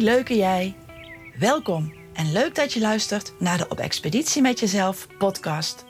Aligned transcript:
Leuke 0.00 0.36
jij. 0.36 0.76
Welkom 1.38 1.94
en 2.12 2.32
leuk 2.32 2.54
dat 2.54 2.72
je 2.72 2.80
luistert 2.80 3.32
naar 3.38 3.58
de 3.58 3.68
Op 3.68 3.78
Expeditie 3.78 4.42
met 4.42 4.60
Jezelf 4.60 5.06
podcast. 5.18 5.84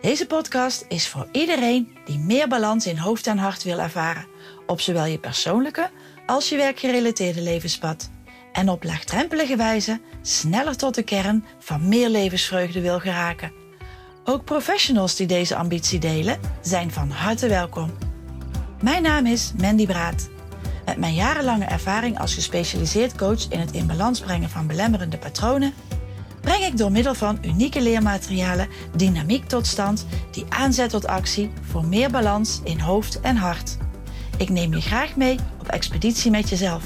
Deze 0.00 0.26
podcast 0.26 0.84
is 0.88 1.08
voor 1.08 1.28
iedereen 1.32 1.96
die 2.04 2.18
meer 2.18 2.48
balans 2.48 2.86
in 2.86 2.96
hoofd 2.96 3.26
en 3.26 3.38
hart 3.38 3.62
wil 3.62 3.78
ervaren. 3.78 4.26
Op 4.66 4.80
zowel 4.80 5.04
je 5.04 5.18
persoonlijke 5.18 5.90
als 6.26 6.48
je 6.48 6.56
werkgerelateerde 6.56 7.42
levenspad. 7.42 8.10
En 8.52 8.68
op 8.68 8.84
laagdrempelige 8.84 9.56
wijze 9.56 10.00
sneller 10.22 10.76
tot 10.76 10.94
de 10.94 11.02
kern 11.02 11.44
van 11.58 11.88
meer 11.88 12.08
levensvreugde 12.08 12.80
wil 12.80 13.00
geraken. 13.00 13.52
Ook 14.24 14.44
professionals 14.44 15.16
die 15.16 15.26
deze 15.26 15.56
ambitie 15.56 15.98
delen 15.98 16.40
zijn 16.62 16.90
van 16.90 17.10
harte 17.10 17.48
welkom. 17.48 17.90
Mijn 18.82 19.02
naam 19.02 19.26
is 19.26 19.52
Mandy 19.60 19.86
Braat. 19.86 20.32
Met 20.84 20.98
mijn 20.98 21.14
jarenlange 21.14 21.64
ervaring 21.64 22.18
als 22.18 22.34
gespecialiseerd 22.34 23.16
coach 23.16 23.48
in 23.48 23.60
het 23.60 23.72
in 23.72 23.86
balans 23.86 24.20
brengen 24.20 24.50
van 24.50 24.66
belemmerende 24.66 25.18
patronen, 25.18 25.72
breng 26.40 26.64
ik 26.64 26.76
door 26.76 26.92
middel 26.92 27.14
van 27.14 27.38
unieke 27.42 27.82
leermaterialen 27.82 28.68
dynamiek 28.96 29.48
tot 29.48 29.66
stand 29.66 30.06
die 30.30 30.44
aanzet 30.48 30.90
tot 30.90 31.06
actie 31.06 31.50
voor 31.62 31.84
meer 31.84 32.10
balans 32.10 32.60
in 32.64 32.80
hoofd 32.80 33.20
en 33.20 33.36
hart. 33.36 33.76
Ik 34.36 34.48
neem 34.48 34.74
je 34.74 34.80
graag 34.80 35.16
mee 35.16 35.38
op 35.60 35.68
expeditie 35.68 36.30
met 36.30 36.48
jezelf, 36.48 36.84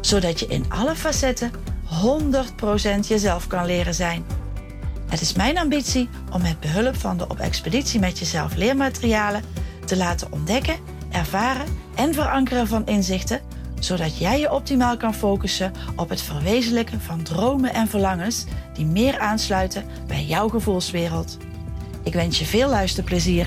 zodat 0.00 0.40
je 0.40 0.46
in 0.46 0.64
alle 0.68 0.94
facetten 0.94 1.50
100% 1.84 3.06
jezelf 3.06 3.46
kan 3.46 3.66
leren 3.66 3.94
zijn. 3.94 4.24
Het 5.08 5.20
is 5.20 5.32
mijn 5.32 5.58
ambitie 5.58 6.08
om 6.32 6.42
met 6.42 6.60
behulp 6.60 6.96
van 6.96 7.16
de 7.16 7.28
op 7.28 7.38
expeditie 7.38 8.00
met 8.00 8.18
jezelf 8.18 8.54
leermaterialen 8.54 9.42
te 9.84 9.96
laten 9.96 10.32
ontdekken, 10.32 10.76
ervaren 11.14 11.66
en 11.94 12.14
verankeren 12.14 12.66
van 12.66 12.86
inzichten, 12.86 13.40
zodat 13.78 14.18
jij 14.18 14.40
je 14.40 14.52
optimaal 14.52 14.96
kan 14.96 15.14
focussen 15.14 15.72
op 15.96 16.08
het 16.08 16.22
verwezenlijken 16.22 17.00
van 17.00 17.22
dromen 17.22 17.74
en 17.74 17.88
verlangens 17.88 18.44
die 18.74 18.86
meer 18.86 19.18
aansluiten 19.18 19.84
bij 20.06 20.24
jouw 20.24 20.48
gevoelswereld. 20.48 21.36
Ik 22.02 22.12
wens 22.12 22.38
je 22.38 22.44
veel 22.44 22.68
luisterplezier. 22.68 23.46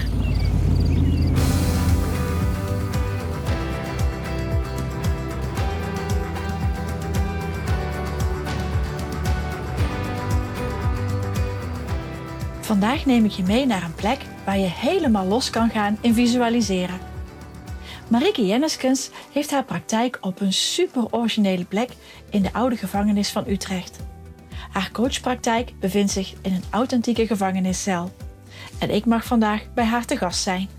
Vandaag 12.61 13.05
neem 13.05 13.25
ik 13.25 13.31
je 13.31 13.43
mee 13.43 13.65
naar 13.65 13.83
een 13.83 13.95
plek 13.95 14.17
waar 14.45 14.57
je 14.57 14.69
helemaal 14.69 15.25
los 15.25 15.49
kan 15.49 15.69
gaan 15.69 15.97
in 16.01 16.13
visualiseren. 16.13 17.06
Marike 18.07 18.45
Jenneskens 18.45 19.09
heeft 19.31 19.51
haar 19.51 19.63
praktijk 19.63 20.17
op 20.21 20.41
een 20.41 20.53
super 20.53 21.05
originele 21.11 21.65
plek 21.65 21.89
in 22.29 22.41
de 22.41 22.53
oude 22.53 22.77
gevangenis 22.77 23.29
van 23.29 23.43
Utrecht. 23.47 23.99
Haar 24.71 24.91
coachpraktijk 24.91 25.73
bevindt 25.79 26.11
zich 26.11 26.33
in 26.41 26.53
een 26.53 26.63
authentieke 26.69 27.27
gevangeniscel. 27.27 28.11
En 28.77 28.89
ik 28.89 29.05
mag 29.05 29.25
vandaag 29.25 29.73
bij 29.73 29.85
haar 29.85 30.05
te 30.05 30.17
gast 30.17 30.41
zijn. 30.41 30.69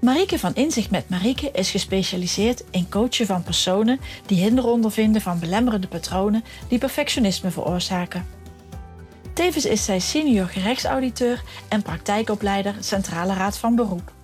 Marike 0.00 0.38
van 0.38 0.54
Inzicht 0.54 0.90
met 0.90 1.08
Marike 1.08 1.50
is 1.50 1.70
gespecialiseerd 1.70 2.64
in 2.70 2.88
coachen 2.88 3.26
van 3.26 3.42
personen 3.42 4.00
die 4.26 4.40
hinder 4.40 4.66
ondervinden 4.66 5.22
van 5.22 5.38
belemmerende 5.38 5.88
patronen 5.88 6.44
die 6.68 6.78
perfectionisme 6.78 7.50
veroorzaken. 7.50 8.26
Tevens 9.32 9.64
is 9.64 9.84
zij 9.84 9.98
senior 9.98 10.46
gerechtsauditeur 10.46 11.42
en 11.68 11.82
praktijkopleider 11.82 12.74
Centrale 12.80 13.34
Raad 13.34 13.58
van 13.58 13.74
Beroep. 13.74 14.15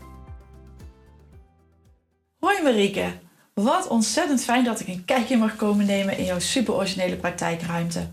Hoi 2.47 2.63
Marieke, 2.63 3.13
wat 3.55 3.89
ontzettend 3.89 4.45
fijn 4.45 4.65
dat 4.65 4.81
ik 4.81 4.89
een 4.89 5.05
kijkje 5.05 5.37
mag 5.37 5.57
komen 5.57 5.87
nemen 5.87 6.19
in 6.19 6.25
jouw 6.25 6.39
super 6.39 6.75
originele 6.75 7.17
praktijkruimte. 7.17 8.07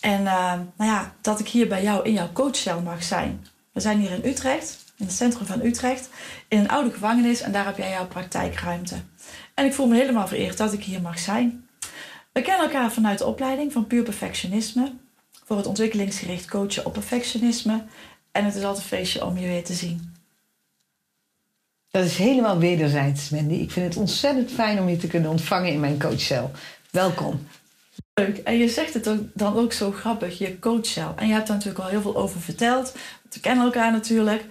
En 0.00 0.20
uh, 0.20 0.52
nou 0.76 0.90
ja, 0.90 1.14
dat 1.20 1.40
ik 1.40 1.48
hier 1.48 1.68
bij 1.68 1.82
jou 1.82 2.04
in 2.04 2.12
jouw 2.12 2.32
coachcel 2.32 2.80
mag 2.80 3.02
zijn. 3.02 3.46
We 3.72 3.80
zijn 3.80 3.98
hier 3.98 4.10
in 4.10 4.30
Utrecht, 4.30 4.78
in 4.96 5.04
het 5.04 5.14
centrum 5.14 5.46
van 5.46 5.64
Utrecht, 5.64 6.08
in 6.48 6.58
een 6.58 6.68
oude 6.68 6.90
gevangenis 6.90 7.40
en 7.40 7.52
daar 7.52 7.64
heb 7.64 7.76
jij 7.76 7.90
jouw 7.90 8.06
praktijkruimte. 8.06 8.96
En 9.54 9.64
ik 9.64 9.74
voel 9.74 9.86
me 9.86 9.96
helemaal 9.96 10.28
vereerd 10.28 10.56
dat 10.56 10.72
ik 10.72 10.84
hier 10.84 11.00
mag 11.00 11.18
zijn. 11.18 11.68
We 12.32 12.42
kennen 12.42 12.66
elkaar 12.66 12.92
vanuit 12.92 13.18
de 13.18 13.26
opleiding 13.26 13.72
van 13.72 13.86
Puur 13.86 14.02
Perfectionisme 14.02 14.92
voor 15.44 15.56
het 15.56 15.66
ontwikkelingsgericht 15.66 16.48
coachen 16.48 16.86
op 16.86 16.92
perfectionisme. 16.92 17.84
En 18.32 18.44
het 18.44 18.54
is 18.54 18.64
altijd 18.64 18.82
een 18.82 18.96
feestje 18.98 19.24
om 19.24 19.38
je 19.38 19.46
weer 19.46 19.64
te 19.64 19.74
zien. 19.74 20.09
Dat 21.90 22.04
is 22.04 22.16
helemaal 22.16 22.58
wederzijds, 22.58 23.30
Mandy. 23.30 23.54
Ik 23.54 23.70
vind 23.70 23.86
het 23.86 23.96
ontzettend 23.96 24.50
fijn 24.50 24.80
om 24.80 24.88
je 24.88 24.96
te 24.96 25.06
kunnen 25.06 25.30
ontvangen 25.30 25.72
in 25.72 25.80
mijn 25.80 25.98
coachcel. 25.98 26.50
Welkom. 26.90 27.46
Leuk. 28.14 28.38
En 28.38 28.58
je 28.58 28.68
zegt 28.68 28.94
het 28.94 29.08
ook, 29.08 29.20
dan 29.34 29.56
ook 29.56 29.72
zo 29.72 29.90
grappig, 29.92 30.38
je 30.38 30.58
coachcel. 30.58 31.12
En 31.16 31.26
je 31.26 31.32
hebt 31.32 31.46
daar 31.46 31.56
natuurlijk 31.56 31.84
al 31.84 31.90
heel 31.90 32.00
veel 32.00 32.16
over 32.16 32.40
verteld. 32.40 32.92
We 33.30 33.40
kennen 33.40 33.64
elkaar 33.64 33.92
natuurlijk. 33.92 34.44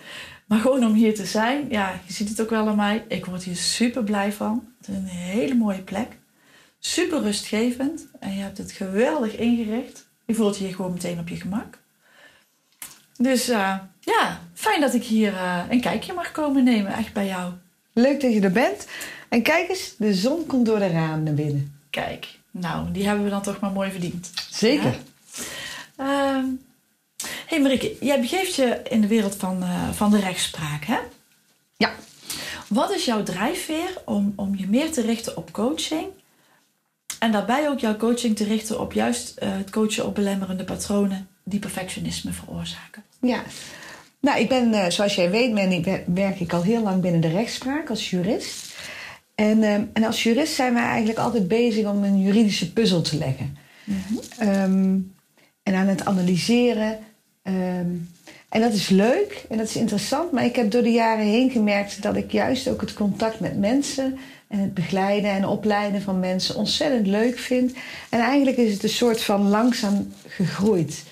Maar 0.46 0.60
gewoon 0.60 0.86
om 0.86 0.94
hier 0.94 1.16
te 1.16 1.26
zijn, 1.26 1.66
ja, 1.70 2.00
je 2.06 2.14
ziet 2.14 2.30
het 2.30 2.42
ook 2.42 2.50
wel 2.50 2.68
aan 2.68 2.76
mij. 2.76 3.06
Ik 3.08 3.26
word 3.26 3.44
hier 3.44 3.56
super 3.56 4.04
blij 4.04 4.34
van. 4.34 4.68
Het 4.78 4.88
is 4.88 4.96
een 4.96 5.06
hele 5.06 5.56
mooie 5.56 5.82
plek. 5.82 6.18
Super 6.80 7.22
rustgevend. 7.22 8.08
En 8.20 8.36
je 8.36 8.42
hebt 8.42 8.58
het 8.58 8.72
geweldig 8.72 9.36
ingericht. 9.36 10.08
Je 10.26 10.34
voelt 10.34 10.58
je 10.58 10.64
hier 10.66 10.76
gewoon 10.76 10.94
meteen 10.94 11.20
op 11.20 11.30
je 11.30 11.36
gemak. 11.36 11.78
Dus 13.22 13.50
uh, 13.50 13.76
ja, 14.00 14.42
fijn 14.54 14.82
dat 14.82 14.94
ik 14.94 15.04
hier 15.04 15.34
uh, 15.34 15.64
een 15.70 15.82
kijkje 15.82 16.14
mag 16.14 16.32
komen 16.32 16.64
nemen, 16.64 16.94
echt 16.94 17.14
bij 17.14 17.26
jou. 17.26 17.54
Leuk 17.94 18.22
dat 18.22 18.34
je 18.34 18.42
er 18.42 18.52
bent. 18.52 18.88
En 19.30 19.42
kijk 19.42 19.70
eens, 19.70 19.94
de 19.98 20.14
zon 20.14 20.46
komt 20.46 20.66
door 20.66 20.80
de 20.80 20.88
raam 20.88 21.24
naar 21.24 21.34
binnen. 21.34 21.80
Kijk, 21.90 22.28
nou, 22.52 22.92
die 22.92 23.08
hebben 23.08 23.24
we 23.24 23.30
dan 23.30 23.42
toch 23.42 23.60
maar 23.60 23.72
mooi 23.72 23.92
verdiend. 23.92 24.32
Zeker. 24.50 24.96
Ja? 25.98 26.38
Uh, 26.38 26.44
hey 27.46 27.62
Marieke, 27.62 27.96
jij 28.00 28.20
begeeft 28.22 28.56
je 28.56 28.82
in 28.90 29.02
de 29.02 29.08
wereld 29.08 29.36
van, 29.36 29.64
uh, 29.64 29.90
van 29.92 30.12
de 30.12 30.20
rechtspraak, 30.20 30.84
hè? 30.84 31.00
Ja. 31.78 31.92
Wat 32.68 32.92
is 32.92 33.06
jouw 33.06 33.24
drijfveer 33.24 34.02
om, 34.06 34.34
om 34.36 34.56
je 34.56 34.68
meer 34.68 34.92
te 34.92 35.02
richten 35.02 35.38
op 35.38 35.52
coaching 35.52 36.08
en 37.20 37.32
daarbij 37.32 37.70
ook 37.70 37.80
jouw 37.80 37.98
coaching 37.98 38.36
te 38.36 38.44
richten 38.44 38.80
op 38.80 38.94
juist 38.94 39.40
uh, 39.44 39.50
het 39.52 39.70
coachen 39.70 40.06
op 40.06 40.16
belemmerende 40.16 40.64
patronen 40.64 41.28
die 41.50 41.60
perfectionisme 41.60 42.32
veroorzaken. 42.32 43.04
Ja, 43.22 43.44
nou, 44.22 44.40
ik 44.40 44.50
ben, 44.50 44.74
uh, 44.74 44.90
zoals 44.90 45.16
jij 45.16 45.30
weet, 45.30 45.54
ben, 45.54 45.72
ik, 45.72 46.02
werk 46.06 46.40
ik 46.40 46.54
al 46.54 46.64
heel 46.64 46.84
lang 46.84 47.02
binnen 47.02 47.22
de 47.22 47.30
rechtspraak 47.30 47.90
als 47.90 48.10
jurist. 48.10 48.78
En, 49.36 49.58
uh, 49.58 49.74
en 49.74 50.04
als 50.04 50.24
jurist 50.24 50.54
zijn 50.54 50.74
wij 50.74 50.84
eigenlijk 50.84 51.20
altijd 51.20 51.48
bezig 51.48 51.86
om 51.86 52.04
een 52.04 52.22
juridische 52.22 52.74
puzzel 52.74 53.02
te 53.02 53.18
leggen. 53.18 53.58
Mm 53.84 54.04
-hmm. 54.08 54.48
um, 54.48 55.14
en 55.64 55.76
aan 55.76 55.88
het 55.88 56.06
analyseren. 56.06 57.00
Um, 57.44 58.10
en 58.50 58.62
dat 58.62 58.74
is 58.74 58.90
leuk 58.90 59.46
en 59.50 59.58
dat 59.58 59.68
is 59.68 59.76
interessant, 59.76 60.32
maar 60.32 60.46
ik 60.46 60.56
heb 60.56 60.72
door 60.72 60.84
de 60.84 60.92
jaren 60.92 61.26
heen 61.26 61.52
gemerkt 61.52 62.02
dat 62.02 62.16
ik 62.16 62.32
juist 62.32 62.68
ook 62.68 62.82
het 62.82 62.94
contact 62.94 63.40
met 63.40 63.58
mensen 63.58 64.18
en 64.48 64.60
het 64.60 64.74
begeleiden 64.74 65.32
en 65.32 65.46
opleiden 65.46 66.02
van 66.02 66.20
mensen 66.20 66.56
ontzettend 66.56 67.08
leuk 67.08 67.40
vind. 67.40 67.74
En 68.10 68.20
eigenlijk 68.20 68.58
is 68.58 68.74
het 68.74 68.84
een 68.84 68.90
soort 68.90 69.22
van 69.22 69.50
langzaam 69.50 70.14
gegroeid. 70.28 71.04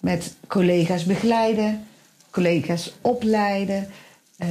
Met 0.00 0.36
collega's 0.46 1.04
begeleiden, 1.04 1.86
collega's 2.30 2.94
opleiden 3.00 3.88
uh, 4.38 4.48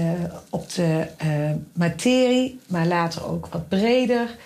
op 0.50 0.74
de 0.74 1.08
uh, 1.24 1.52
materie, 1.74 2.60
maar 2.68 2.88
later 2.88 3.26
ook 3.26 3.48
wat 3.48 3.68
breder. 3.68 4.38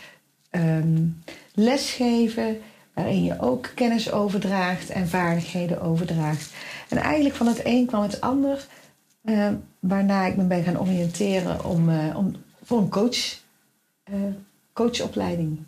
Um, 0.51 1.23
lesgeven, 1.53 2.61
waarin 2.93 3.23
je 3.23 3.39
ook 3.39 3.71
kennis 3.75 4.11
overdraagt 4.11 4.89
en 4.89 5.07
vaardigheden 5.07 5.81
overdraagt. 5.81 6.53
En 6.89 6.97
eigenlijk 6.97 7.35
van 7.35 7.47
het 7.47 7.61
een 7.63 7.85
kwam 7.85 8.01
het 8.01 8.21
ander, 8.21 8.65
uh, 9.23 9.49
waarna 9.79 10.25
ik 10.25 10.35
me 10.35 10.43
ben 10.43 10.63
gaan 10.63 10.79
oriënteren 10.79 11.65
om, 11.65 11.89
om 12.15 12.35
voor 12.63 12.77
een 12.77 12.89
coach 12.89 13.41
coachopleiding. 14.73 15.59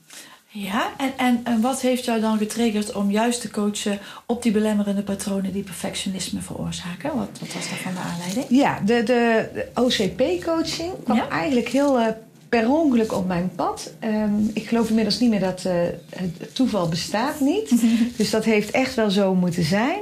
Ja, 0.58 0.94
en, 0.98 1.14
en, 1.18 1.42
en 1.44 1.62
wat 1.62 1.82
heeft 1.82 2.06
jou 2.06 2.20
dan 2.20 2.38
getriggerd 2.38 2.94
om 2.94 3.12
juist 3.12 3.42
te 3.42 3.50
coachen 3.50 4.00
op 4.26 4.44
die 4.44 4.52
belemmerende 4.52 5.04
patronen 5.04 5.54
die 5.54 5.64
perfectionisme 5.64 6.42
veroorzaken? 6.42 7.16
Wat, 7.16 7.30
wat 7.40 7.54
was 7.54 7.70
daarvan 7.70 7.94
de 7.94 8.00
aanleiding? 8.00 8.46
Ja, 8.50 8.80
de, 8.80 9.04
de, 9.04 9.50
de 9.54 9.68
OCP-coaching 9.82 10.92
kwam 11.04 11.18
ja? 11.18 11.30
eigenlijk 11.30 11.68
heel 11.68 12.00
uh, 12.00 12.08
per 12.50 12.70
ongeluk 12.70 13.14
op 13.14 13.28
mijn 13.28 13.52
pad. 13.56 13.94
Um, 14.04 14.52
ik 14.54 14.68
geloof 14.68 14.90
inmiddels 14.90 15.20
niet 15.20 15.30
meer 15.30 15.40
dat 15.40 15.64
uh, 15.68 15.74
het 16.10 16.56
toeval 16.56 16.90
bestaat 16.90 17.40
niet. 17.40 17.74
dus 18.18 18.30
dat 18.30 18.46
heeft 18.46 18.72
echt 18.72 18.96
wel 18.96 19.10
zo 19.10 19.36
moeten 19.36 19.64
zijn. 19.64 20.00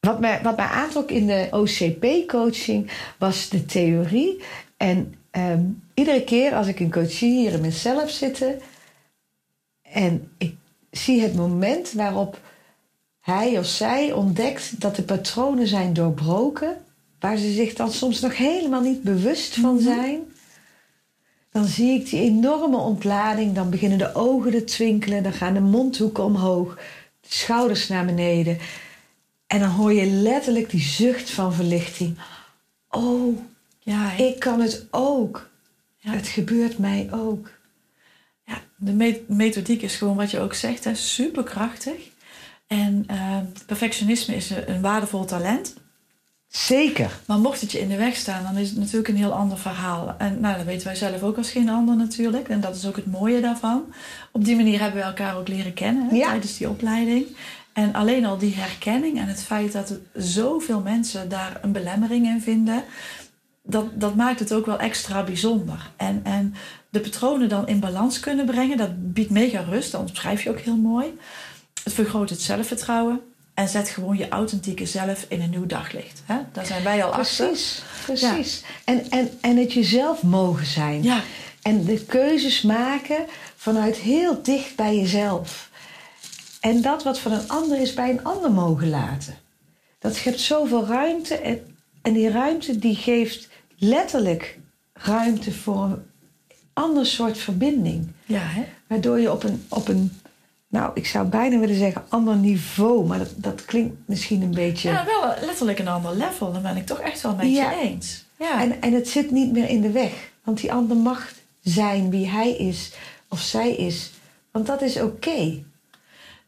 Wat 0.00 0.20
mij, 0.20 0.40
wat 0.42 0.56
mij 0.56 0.66
aantrok 0.66 1.10
in 1.10 1.26
de 1.26 1.48
OCP-coaching 1.50 2.90
was 3.18 3.48
de 3.48 3.64
theorie 3.66 4.42
en 4.76 5.12
Um, 5.32 5.82
iedere 5.94 6.24
keer 6.24 6.54
als 6.54 6.66
ik 6.66 6.80
een 6.80 6.90
coachie 6.90 7.30
hier 7.30 7.52
in 7.52 7.60
mezelf 7.60 8.10
zitten 8.10 8.60
en 9.92 10.30
ik 10.38 10.56
zie 10.90 11.20
het 11.20 11.34
moment 11.34 11.92
waarop 11.92 12.40
hij 13.20 13.58
of 13.58 13.66
zij 13.66 14.12
ontdekt 14.12 14.80
dat 14.80 14.96
de 14.96 15.02
patronen 15.02 15.66
zijn 15.66 15.92
doorbroken, 15.92 16.76
waar 17.20 17.36
ze 17.36 17.52
zich 17.52 17.74
dan 17.74 17.92
soms 17.92 18.20
nog 18.20 18.36
helemaal 18.36 18.82
niet 18.82 19.02
bewust 19.02 19.54
van 19.54 19.80
zijn, 19.80 20.20
dan 21.50 21.64
zie 21.64 22.00
ik 22.00 22.10
die 22.10 22.20
enorme 22.20 22.76
ontlading. 22.76 23.54
Dan 23.54 23.70
beginnen 23.70 23.98
de 23.98 24.14
ogen 24.14 24.50
te 24.50 24.64
twinkelen, 24.64 25.22
dan 25.22 25.32
gaan 25.32 25.54
de 25.54 25.60
mondhoeken 25.60 26.24
omhoog, 26.24 26.74
de 27.20 27.28
schouders 27.28 27.88
naar 27.88 28.04
beneden. 28.04 28.58
En 29.46 29.60
dan 29.60 29.70
hoor 29.70 29.92
je 29.92 30.06
letterlijk 30.06 30.70
die 30.70 30.80
zucht 30.80 31.30
van 31.30 31.52
verlichting. 31.52 32.18
Oh, 32.90 33.38
ja, 33.78 34.12
ik 34.12 34.38
kan 34.38 34.60
het 34.60 34.86
ook. 34.90 35.50
Ja. 35.96 36.12
Het 36.12 36.26
gebeurt 36.26 36.78
mij 36.78 37.08
ook. 37.12 37.50
De 38.78 39.22
methodiek 39.26 39.82
is 39.82 39.96
gewoon 39.96 40.16
wat 40.16 40.30
je 40.30 40.40
ook 40.40 40.54
zegt, 40.54 40.84
hè, 40.84 40.94
superkrachtig. 40.94 42.08
En 42.66 43.06
uh, 43.10 43.36
perfectionisme 43.66 44.34
is 44.34 44.50
een 44.66 44.80
waardevol 44.80 45.24
talent. 45.24 45.74
Zeker. 46.48 47.20
Maar 47.26 47.38
mocht 47.38 47.60
het 47.60 47.72
je 47.72 47.80
in 47.80 47.88
de 47.88 47.96
weg 47.96 48.16
staan, 48.16 48.42
dan 48.42 48.56
is 48.56 48.68
het 48.68 48.78
natuurlijk 48.78 49.08
een 49.08 49.16
heel 49.16 49.32
ander 49.32 49.58
verhaal. 49.58 50.14
En 50.18 50.40
nou, 50.40 50.56
dat 50.56 50.64
weten 50.64 50.86
wij 50.86 50.96
zelf 50.96 51.22
ook 51.22 51.36
als 51.36 51.50
geen 51.50 51.68
ander 51.68 51.96
natuurlijk. 51.96 52.48
En 52.48 52.60
dat 52.60 52.76
is 52.76 52.86
ook 52.86 52.96
het 52.96 53.06
mooie 53.06 53.40
daarvan. 53.40 53.92
Op 54.32 54.44
die 54.44 54.56
manier 54.56 54.80
hebben 54.80 55.00
we 55.00 55.06
elkaar 55.06 55.36
ook 55.36 55.48
leren 55.48 55.74
kennen 55.74 56.08
hè, 56.08 56.20
tijdens 56.20 56.56
die 56.56 56.68
opleiding. 56.68 57.26
En 57.72 57.92
alleen 57.92 58.24
al 58.24 58.38
die 58.38 58.54
herkenning 58.54 59.18
en 59.18 59.26
het 59.26 59.42
feit 59.42 59.72
dat 59.72 59.94
zoveel 60.14 60.80
mensen 60.80 61.28
daar 61.28 61.58
een 61.62 61.72
belemmering 61.72 62.26
in 62.26 62.40
vinden, 62.40 62.84
dat, 63.62 64.00
dat 64.00 64.14
maakt 64.14 64.38
het 64.38 64.52
ook 64.52 64.66
wel 64.66 64.78
extra 64.78 65.22
bijzonder. 65.22 65.90
En, 65.96 66.20
en 66.24 66.54
de 66.88 67.00
patronen 67.00 67.48
dan 67.48 67.68
in 67.68 67.80
balans 67.80 68.20
kunnen 68.20 68.46
brengen, 68.46 68.76
dat 68.76 69.12
biedt 69.12 69.30
mega 69.30 69.60
rust. 69.60 69.92
Dat 69.92 70.10
beschrijf 70.10 70.42
je 70.42 70.50
ook 70.50 70.60
heel 70.60 70.76
mooi. 70.76 71.18
Het 71.84 71.92
vergroot 71.92 72.30
het 72.30 72.40
zelfvertrouwen. 72.40 73.20
En 73.54 73.68
zet 73.68 73.88
gewoon 73.88 74.16
je 74.16 74.28
authentieke 74.28 74.86
zelf 74.86 75.26
in 75.28 75.40
een 75.40 75.50
nieuw 75.50 75.66
daglicht. 75.66 76.22
Hè? 76.24 76.36
Daar 76.52 76.66
zijn 76.66 76.82
wij 76.82 77.04
al 77.04 77.10
precies, 77.10 77.40
achter. 77.40 78.04
Precies, 78.04 78.28
precies. 78.28 78.62
En, 78.84 79.10
en, 79.10 79.30
en 79.40 79.56
het 79.56 79.72
jezelf 79.72 80.22
mogen 80.22 80.66
zijn. 80.66 81.02
Ja. 81.02 81.22
En 81.62 81.84
de 81.84 82.04
keuzes 82.04 82.62
maken 82.62 83.24
vanuit 83.56 83.96
heel 83.96 84.42
dicht 84.42 84.76
bij 84.76 84.96
jezelf. 84.96 85.70
En 86.60 86.82
dat 86.82 87.02
wat 87.02 87.18
van 87.18 87.32
een 87.32 87.48
ander 87.48 87.80
is, 87.80 87.94
bij 87.94 88.10
een 88.10 88.24
ander 88.24 88.50
mogen 88.50 88.88
laten. 88.88 89.38
Dat 89.98 90.16
geeft 90.16 90.40
zoveel 90.40 90.86
ruimte. 90.86 91.34
En, 91.34 91.76
en 92.02 92.12
die 92.12 92.30
ruimte 92.30 92.78
die 92.78 92.96
geeft 92.96 93.48
letterlijk 93.78 94.58
ruimte 94.92 95.52
voor 95.52 95.84
een 95.84 96.02
ander 96.78 97.06
soort 97.06 97.38
verbinding. 97.38 98.06
Ja, 98.26 98.40
hè? 98.40 98.64
Waardoor 98.86 99.20
je 99.20 99.32
op 99.32 99.42
een, 99.42 99.64
op 99.68 99.88
een 99.88 100.20
nou, 100.68 100.90
ik 100.94 101.06
zou 101.06 101.26
bijna 101.26 101.58
willen 101.58 101.76
zeggen 101.76 102.04
ander 102.08 102.36
niveau, 102.36 103.06
maar 103.06 103.18
dat, 103.18 103.32
dat 103.36 103.64
klinkt 103.64 103.96
misschien 104.06 104.42
een 104.42 104.54
beetje. 104.54 104.90
Ja, 104.90 105.04
wel 105.04 105.34
letterlijk 105.46 105.78
een 105.78 105.88
ander 105.88 106.16
level. 106.16 106.52
Dan 106.52 106.62
ben 106.62 106.76
ik 106.76 106.86
toch 106.86 107.00
echt 107.00 107.20
wel 107.20 107.34
met 107.34 107.52
je 107.52 107.78
eens. 107.82 108.24
Ja. 108.38 108.62
En, 108.62 108.82
en 108.82 108.92
het 108.92 109.08
zit 109.08 109.30
niet 109.30 109.52
meer 109.52 109.68
in 109.68 109.80
de 109.80 109.90
weg, 109.90 110.30
want 110.44 110.60
die 110.60 110.72
ander 110.72 110.96
mag 110.96 111.32
zijn 111.60 112.10
wie 112.10 112.28
hij 112.28 112.50
is 112.50 112.92
of 113.28 113.40
zij 113.40 113.74
is, 113.74 114.10
want 114.50 114.66
dat 114.66 114.82
is 114.82 115.00
oké. 115.00 115.62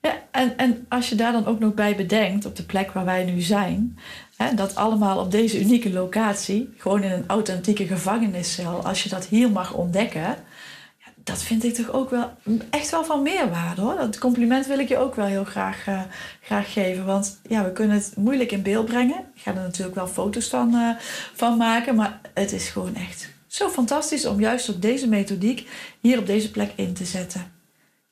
Ja, 0.00 0.19
en, 0.31 0.58
en 0.58 0.87
als 0.88 1.08
je 1.08 1.14
daar 1.14 1.32
dan 1.32 1.47
ook 1.47 1.58
nog 1.58 1.75
bij 1.75 1.97
bedenkt, 1.97 2.47
op 2.47 2.56
de 2.56 2.62
plek 2.62 2.93
waar 2.93 3.05
wij 3.05 3.25
nu 3.25 3.41
zijn, 3.41 3.99
hè, 4.37 4.55
dat 4.55 4.75
allemaal 4.75 5.19
op 5.19 5.31
deze 5.31 5.61
unieke 5.61 5.93
locatie, 5.93 6.75
gewoon 6.76 7.02
in 7.02 7.12
een 7.12 7.25
authentieke 7.26 7.87
gevangeniscel, 7.87 8.85
als 8.85 9.02
je 9.02 9.08
dat 9.08 9.26
hier 9.26 9.50
mag 9.50 9.75
ontdekken, 9.75 10.37
dat 11.25 11.43
vind 11.43 11.64
ik 11.64 11.75
toch 11.75 11.91
ook 11.93 12.11
wel 12.11 12.32
echt 12.70 12.91
wel 12.91 13.05
van 13.05 13.23
meerwaarde 13.23 13.81
hoor. 13.81 13.97
Dat 13.97 14.19
compliment 14.19 14.67
wil 14.67 14.79
ik 14.79 14.88
je 14.88 14.99
ook 14.99 15.14
wel 15.14 15.26
heel 15.26 15.44
graag, 15.44 15.87
uh, 15.88 16.03
graag 16.41 16.73
geven. 16.73 17.05
Want 17.05 17.41
ja, 17.49 17.64
we 17.64 17.73
kunnen 17.73 17.96
het 17.96 18.12
moeilijk 18.17 18.53
in 18.53 18.62
beeld 18.62 18.87
brengen. 18.87 19.19
Ik 19.35 19.43
ga 19.43 19.50
er 19.50 19.61
natuurlijk 19.61 19.96
wel 19.96 20.06
foto's 20.06 20.49
van, 20.49 20.75
uh, 20.75 20.91
van 21.35 21.56
maken. 21.56 21.94
Maar 21.94 22.20
het 22.35 22.53
is 22.53 22.69
gewoon 22.69 22.94
echt 22.94 23.29
zo 23.46 23.69
fantastisch 23.69 24.26
om 24.26 24.41
juist 24.41 24.69
op 24.69 24.82
deze 24.82 25.08
methodiek 25.08 25.69
hier 26.00 26.19
op 26.19 26.26
deze 26.26 26.50
plek 26.50 26.73
in 26.75 26.93
te 26.93 27.05
zetten. 27.05 27.60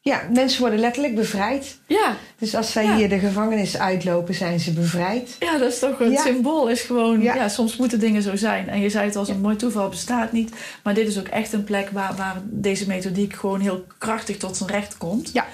Ja, 0.08 0.22
mensen 0.32 0.60
worden 0.60 0.78
letterlijk 0.78 1.14
bevrijd. 1.14 1.78
Ja. 1.86 2.16
Dus 2.38 2.54
als 2.54 2.72
zij 2.72 2.94
hier 2.94 3.08
de 3.08 3.18
gevangenis 3.18 3.78
uitlopen, 3.78 4.34
zijn 4.34 4.60
ze 4.60 4.72
bevrijd. 4.72 5.36
Ja, 5.38 5.58
dat 5.58 5.72
is 5.72 5.78
toch 5.78 6.00
een 6.00 6.16
symbool. 6.16 6.68
Is 6.68 6.80
gewoon, 6.80 7.22
ja. 7.22 7.48
soms 7.48 7.76
moeten 7.76 8.00
dingen 8.00 8.22
zo 8.22 8.36
zijn. 8.36 8.68
En 8.68 8.80
je 8.80 8.90
zei 8.90 9.04
het 9.06 9.16
als 9.16 9.28
een 9.28 9.40
mooi 9.40 9.56
toeval 9.56 9.88
bestaat 9.88 10.32
niet. 10.32 10.52
Maar 10.82 10.94
dit 10.94 11.08
is 11.08 11.18
ook 11.18 11.28
echt 11.28 11.52
een 11.52 11.64
plek 11.64 11.90
waar, 11.90 12.16
waar 12.16 12.36
deze 12.44 12.86
methodiek 12.86 13.34
gewoon 13.34 13.60
heel 13.60 13.84
krachtig 13.98 14.36
tot 14.36 14.56
zijn 14.56 14.70
recht 14.70 14.96
komt. 14.96 15.30
Ja. 15.32 15.46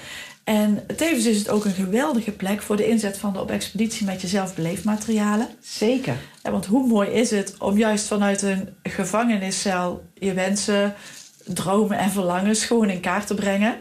En 0.43 0.85
tevens 0.95 1.25
is 1.25 1.37
het 1.37 1.49
ook 1.49 1.65
een 1.65 1.73
geweldige 1.73 2.31
plek 2.31 2.61
voor 2.61 2.75
de 2.75 2.87
inzet 2.87 3.17
van 3.17 3.33
de 3.33 3.39
op 3.39 3.51
expeditie 3.51 4.05
met 4.05 4.21
jezelf 4.21 4.55
beleefmaterialen. 4.55 5.47
Zeker. 5.61 6.15
Ja, 6.43 6.51
want 6.51 6.65
hoe 6.65 6.87
mooi 6.87 7.09
is 7.09 7.31
het 7.31 7.55
om 7.59 7.77
juist 7.77 8.07
vanuit 8.07 8.41
een 8.41 8.69
gevangeniscel 8.83 10.03
je 10.13 10.33
wensen, 10.33 10.95
dromen 11.45 11.97
en 11.97 12.11
verlangens 12.11 12.65
gewoon 12.65 12.89
in 12.89 12.99
kaart 12.99 13.27
te 13.27 13.33
brengen. 13.33 13.75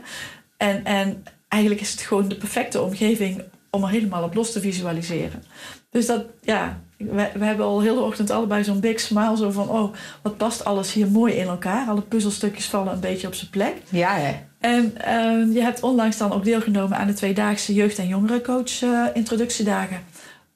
En, 0.64 0.84
en 0.84 1.25
eigenlijk 1.49 1.82
is 1.82 1.90
het 1.90 2.00
gewoon 2.00 2.28
de 2.28 2.37
perfecte 2.37 2.82
omgeving 2.82 3.43
om 3.70 3.82
er 3.82 3.88
helemaal 3.88 4.22
op 4.22 4.34
los 4.34 4.52
te 4.52 4.61
visualiseren. 4.61 5.43
Dus 5.90 6.06
dat, 6.06 6.25
ja, 6.40 6.81
we, 6.96 7.31
we 7.34 7.44
hebben 7.44 7.66
al 7.66 7.81
heel 7.81 7.94
de 7.94 8.00
ochtend 8.00 8.31
allebei 8.31 8.64
zo'n 8.64 8.81
big 8.81 9.00
smile. 9.00 9.37
Zo 9.37 9.50
van, 9.50 9.69
oh, 9.69 9.94
wat 10.22 10.37
past 10.37 10.64
alles 10.64 10.93
hier 10.93 11.11
mooi 11.11 11.34
in 11.34 11.46
elkaar. 11.46 11.88
Alle 11.88 12.00
puzzelstukjes 12.00 12.66
vallen 12.66 12.93
een 12.93 13.00
beetje 13.00 13.26
op 13.26 13.34
zijn 13.34 13.50
plek. 13.50 13.76
Ja, 13.88 14.16
hè? 14.16 14.34
En 14.61 14.84
uh, 14.84 15.55
je 15.55 15.61
hebt 15.61 15.82
onlangs 15.82 16.16
dan 16.16 16.32
ook 16.32 16.44
deelgenomen 16.44 16.99
aan 16.99 17.06
de 17.06 17.12
tweedaagse 17.12 17.75
jeugd- 17.75 17.99
en 17.99 18.08
jongerencoach 18.08 18.82
uh, 18.82 19.06
introductiedagen 19.14 20.00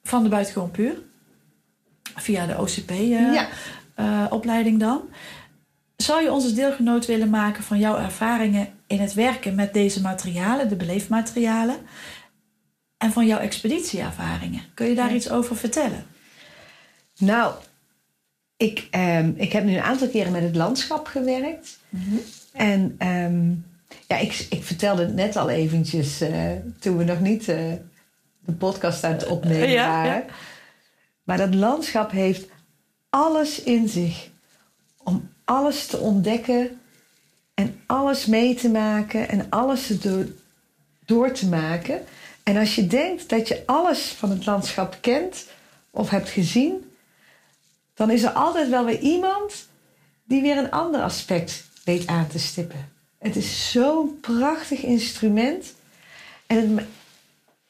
van 0.03 0.23
de 0.23 0.29
Buitengewoon 0.29 0.71
Puur. 0.71 0.95
Via 2.15 2.47
de 2.47 2.59
OCP-opleiding 2.59 4.83
uh, 4.83 4.89
dan. 4.89 5.01
Zou 5.97 6.23
je 6.23 6.33
ons 6.33 6.45
als 6.45 6.55
deelgenoot 6.55 7.07
willen 7.07 7.31
maken 7.31 7.63
van 7.63 7.79
jouw 7.79 7.97
ervaringen 7.97 8.78
in 8.89 9.01
het 9.01 9.15
werken 9.15 9.55
met 9.55 9.73
deze 9.73 10.01
materialen, 10.01 10.69
de 10.69 10.77
beleefmaterialen, 10.77 11.77
en 12.97 13.13
van 13.13 13.27
jouw 13.27 13.39
expeditieervaringen? 13.39 14.63
Kun 14.75 14.87
je 14.87 14.95
daar 14.95 15.15
iets 15.15 15.31
over 15.31 15.57
vertellen? 15.57 16.07
Nou, 17.19 17.55
ik, 18.57 18.89
um, 18.91 19.35
ik 19.37 19.53
heb 19.53 19.65
nu 19.65 19.77
een 19.77 19.83
aantal 19.83 20.09
keren 20.09 20.33
met 20.33 20.43
het 20.43 20.57
landschap 20.57 21.07
gewerkt. 21.07 21.79
Mm 21.89 22.01
-hmm. 22.01 22.21
En 22.53 23.09
um, 23.09 23.67
ja, 24.07 24.17
ik, 24.17 24.47
ik 24.51 24.65
vertelde 24.65 25.03
het 25.03 25.15
net 25.15 25.37
al 25.37 25.49
eventjes 25.49 26.23
uh, 26.23 26.53
toen 26.79 26.97
we 26.97 27.05
nog 27.05 27.21
niet 27.21 27.49
uh, 27.49 27.57
de 28.41 28.53
podcast 28.59 29.05
aan 29.05 29.13
het 29.13 29.27
opnemen 29.27 29.71
ja, 29.71 29.89
waren. 29.89 30.13
Ja. 30.13 30.25
Maar 31.23 31.37
dat 31.37 31.55
landschap 31.55 32.11
heeft 32.11 32.49
alles 33.11 33.63
in 33.63 33.89
zich 33.89 34.29
om 35.05 35.31
alles 35.45 35.87
te 35.87 35.99
ontdekken 35.99 36.81
en 37.59 37.81
alles 37.87 38.27
mee 38.27 38.55
te 38.55 38.69
maken 38.69 39.29
en 39.29 39.47
alles 39.51 39.87
door, 39.87 40.27
door 41.05 41.33
te 41.33 41.49
maken. 41.49 42.05
En 42.43 42.57
als 42.57 42.75
je 42.75 42.87
denkt 42.87 43.29
dat 43.29 43.49
je 43.49 43.63
alles 43.67 44.01
van 44.01 44.31
het 44.31 44.47
landschap 44.47 44.99
kent 45.01 45.47
of 45.91 46.11
hebt 46.11 46.29
gezien, 46.29 46.91
dan 47.95 48.11
is 48.11 48.23
er 48.23 48.31
altijd 48.31 48.69
wel 48.69 48.85
weer 48.85 48.99
iemand 48.99 49.69
die 50.25 50.43
weer 50.43 50.59
een 50.59 50.71
ander 50.71 51.03
aspect 51.03 51.65
weet 51.85 52.07
aan 52.07 52.27
te 52.27 52.39
stippen. 52.39 52.93
Het 53.19 53.37
is 53.37 53.71
zo'n 53.71 54.21
prachtig 54.21 54.83
instrument. 54.83 55.75
En 56.47 56.77
het, 56.77 56.87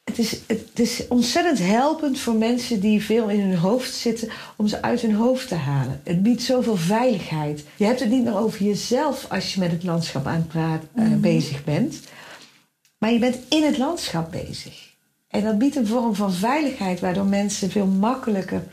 het 0.09 0.19
is, 0.19 0.39
het 0.47 0.79
is 0.79 1.07
ontzettend 1.07 1.59
helpend 1.59 2.19
voor 2.19 2.35
mensen 2.35 2.79
die 2.79 3.03
veel 3.03 3.29
in 3.29 3.39
hun 3.39 3.57
hoofd 3.57 3.93
zitten 3.93 4.29
om 4.55 4.67
ze 4.67 4.81
uit 4.81 5.01
hun 5.01 5.13
hoofd 5.13 5.47
te 5.47 5.55
halen. 5.55 6.01
Het 6.03 6.23
biedt 6.23 6.41
zoveel 6.41 6.75
veiligheid. 6.75 7.63
Je 7.75 7.85
hebt 7.85 7.99
het 7.99 8.09
niet 8.09 8.23
meer 8.23 8.37
over 8.37 8.63
jezelf 8.65 9.25
als 9.29 9.53
je 9.53 9.59
met 9.59 9.71
het 9.71 9.83
landschap 9.83 10.25
aan 10.25 10.35
het 10.35 10.47
praten, 10.47 10.89
mm 10.93 11.05
-hmm. 11.05 11.21
bezig 11.21 11.63
bent, 11.63 11.99
maar 12.97 13.11
je 13.11 13.19
bent 13.19 13.37
in 13.49 13.63
het 13.63 13.77
landschap 13.77 14.31
bezig. 14.31 14.87
En 15.27 15.43
dat 15.43 15.57
biedt 15.57 15.75
een 15.75 15.87
vorm 15.87 16.15
van 16.15 16.33
veiligheid 16.33 16.99
waardoor 16.99 17.25
mensen 17.25 17.71
veel 17.71 17.87
makkelijker 17.87 18.63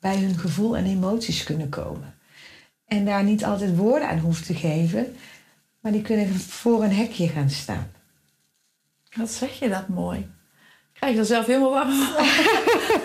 bij 0.00 0.16
hun 0.16 0.38
gevoel 0.38 0.76
en 0.76 0.86
emoties 0.86 1.42
kunnen 1.42 1.68
komen. 1.68 2.14
En 2.86 3.04
daar 3.04 3.24
niet 3.24 3.44
altijd 3.44 3.76
woorden 3.76 4.08
aan 4.08 4.18
hoeft 4.18 4.46
te 4.46 4.54
geven, 4.54 5.16
maar 5.80 5.92
die 5.92 6.02
kunnen 6.02 6.34
voor 6.34 6.84
een 6.84 6.94
hekje 6.94 7.28
gaan 7.28 7.50
staan. 7.50 7.90
Wat 9.16 9.30
zeg 9.30 9.58
je 9.58 9.68
dat 9.68 9.88
mooi? 9.88 10.26
Krijg 10.98 11.16
er 11.16 11.24
zelf 11.24 11.46
helemaal 11.46 11.70
warm 11.70 11.92
van. 11.92 12.24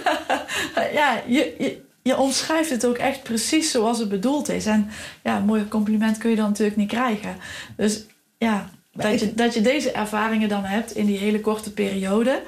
ja, 1.00 1.22
je, 1.28 1.56
je, 1.58 1.82
je, 2.02 2.18
omschrijft 2.18 2.70
het 2.70 2.86
ook 2.86 2.98
echt 2.98 3.24
precies 3.24 3.72
zoals 3.72 4.00
het 4.00 4.10
bedoeld 4.10 4.50
is. 4.50 4.66
En 4.66 4.90
ja, 5.24 5.38
een 5.38 5.46
mooi 5.46 5.68
compliment 5.68 6.18
kun 6.18 6.30
je 6.30 6.36
dan 6.36 6.48
natuurlijk 6.48 6.78
niet 6.78 6.90
krijgen. 6.90 7.36
Dus 7.76 8.06
ja, 8.38 8.70
dat 8.92 9.20
je, 9.20 9.34
dat 9.34 9.54
je 9.54 9.62
deze 9.62 9.92
ervaringen 9.92 10.50
dan 10.50 10.64
hebt 10.64 10.96
in 10.96 11.06
die 11.06 11.18
hele 11.18 11.42
korte 11.42 11.74
periode, 11.74 12.42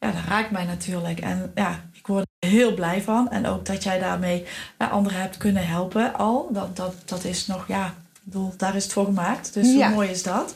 ja, 0.00 0.10
dat 0.10 0.22
raakt 0.28 0.50
mij 0.50 0.64
natuurlijk. 0.64 1.20
En 1.20 1.52
ja, 1.54 1.84
ik 1.92 2.06
word 2.06 2.26
er 2.38 2.48
heel 2.48 2.74
blij 2.74 3.02
van. 3.02 3.30
En 3.30 3.46
ook 3.46 3.66
dat 3.66 3.82
jij 3.82 3.98
daarmee 3.98 4.44
ja, 4.78 4.86
anderen 4.86 5.20
hebt 5.20 5.36
kunnen 5.36 5.66
helpen 5.66 6.14
al. 6.14 6.48
Dat, 6.52 6.76
dat, 6.76 6.94
dat 7.04 7.24
is 7.24 7.46
nog, 7.46 7.68
ja, 7.68 7.86
ik 7.86 8.20
bedoel, 8.22 8.52
daar 8.56 8.76
is 8.76 8.82
het 8.82 8.92
voor 8.92 9.04
gemaakt. 9.04 9.54
Dus 9.54 9.72
ja. 9.72 9.86
hoe 9.86 9.94
mooi 9.94 10.10
is 10.10 10.22
dat? 10.22 10.54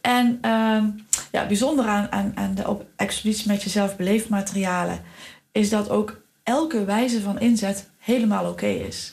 En 0.00 0.38
uh, 0.44 0.82
ja, 1.32 1.46
bijzonder 1.46 1.86
aan, 1.86 2.12
aan, 2.12 2.32
aan 2.34 2.54
de 2.54 2.68
op 2.68 2.84
expeditie 2.96 3.48
met 3.48 3.62
jezelf 3.62 3.96
beleefmaterialen 3.96 5.00
is 5.52 5.70
dat 5.70 5.90
ook 5.90 6.20
elke 6.42 6.84
wijze 6.84 7.20
van 7.20 7.40
inzet 7.40 7.88
helemaal 7.98 8.50
oké 8.50 8.66
is. 8.66 9.12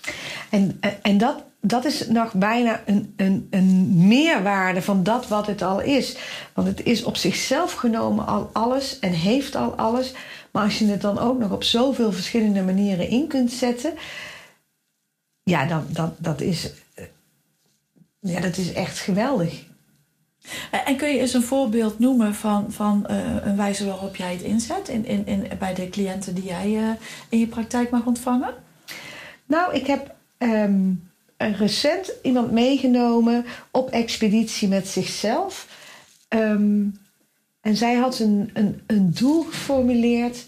En, 0.49 0.79
en 1.01 1.17
dat, 1.17 1.43
dat 1.61 1.85
is 1.85 2.07
nog 2.07 2.33
bijna 2.33 2.81
een, 2.85 3.13
een, 3.17 3.47
een 3.49 4.07
meerwaarde 4.07 4.81
van 4.81 5.03
dat 5.03 5.27
wat 5.27 5.47
het 5.47 5.61
al 5.61 5.81
is. 5.81 6.17
Want 6.53 6.67
het 6.67 6.83
is 6.83 7.03
op 7.03 7.17
zichzelf 7.17 7.73
genomen 7.73 8.25
al 8.25 8.49
alles 8.53 8.99
en 8.99 9.11
heeft 9.11 9.55
al 9.55 9.75
alles. 9.75 10.13
Maar 10.51 10.63
als 10.63 10.79
je 10.79 10.85
het 10.85 11.01
dan 11.01 11.19
ook 11.19 11.39
nog 11.39 11.51
op 11.51 11.63
zoveel 11.63 12.11
verschillende 12.11 12.61
manieren 12.61 13.07
in 13.07 13.27
kunt 13.27 13.51
zetten. 13.51 13.93
Ja, 15.43 15.65
dan, 15.65 15.85
dan, 15.89 16.15
dat, 16.17 16.41
is, 16.41 16.71
eh, 16.93 17.05
ja, 18.19 18.39
dat 18.39 18.57
is 18.57 18.73
echt 18.73 18.99
geweldig. 18.99 19.63
En 20.85 20.97
kun 20.97 21.09
je 21.09 21.19
eens 21.19 21.33
een 21.33 21.43
voorbeeld 21.43 21.99
noemen 21.99 22.35
van, 22.35 22.71
van 22.71 23.05
uh, 23.09 23.45
een 23.45 23.55
wijze 23.55 23.85
waarop 23.85 24.15
jij 24.15 24.31
het 24.31 24.41
inzet 24.41 24.87
in, 24.87 25.05
in, 25.05 25.25
in, 25.25 25.47
bij 25.59 25.73
de 25.73 25.89
cliënten 25.89 26.35
die 26.35 26.43
jij 26.43 26.69
uh, 26.71 26.89
in 27.29 27.39
je 27.39 27.47
praktijk 27.47 27.89
mag 27.89 28.05
ontvangen? 28.05 28.53
Nou, 29.45 29.73
ik 29.73 29.87
heb 29.87 30.15
um, 30.37 31.09
recent 31.37 32.13
iemand 32.21 32.51
meegenomen 32.51 33.45
op 33.71 33.89
expeditie 33.89 34.67
met 34.67 34.87
zichzelf. 34.87 35.67
Um, 36.29 36.99
en 37.61 37.75
zij 37.75 37.95
had 37.95 38.19
een, 38.19 38.49
een, 38.53 38.81
een 38.87 39.11
doel 39.13 39.43
geformuleerd. 39.43 40.45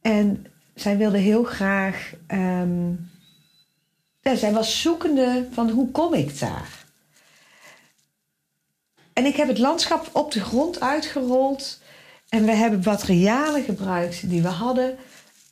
En 0.00 0.46
zij 0.74 0.96
wilde 0.96 1.18
heel 1.18 1.44
graag. 1.44 2.12
Ja, 4.20 4.34
zij 4.34 4.52
was 4.52 4.80
zoekende 4.80 5.48
van 5.50 5.70
hoe 5.70 5.90
kom 5.90 6.14
ik 6.14 6.38
daar? 6.38 6.85
En 9.16 9.26
ik 9.26 9.36
heb 9.36 9.48
het 9.48 9.58
landschap 9.58 10.08
op 10.12 10.32
de 10.32 10.40
grond 10.40 10.80
uitgerold. 10.80 11.78
En 12.28 12.44
we 12.44 12.52
hebben 12.52 12.82
materialen 12.84 13.62
gebruikt 13.62 14.28
die 14.28 14.42
we 14.42 14.48
hadden. 14.48 14.96